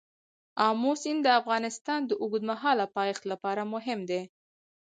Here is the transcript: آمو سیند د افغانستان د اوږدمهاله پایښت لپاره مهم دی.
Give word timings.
آمو 0.67 0.91
سیند 1.01 1.21
د 1.23 1.27
افغانستان 1.39 1.99
د 2.05 2.11
اوږدمهاله 2.23 2.85
پایښت 2.97 3.23
لپاره 3.31 3.61
مهم 3.73 3.99
دی. 4.09 4.21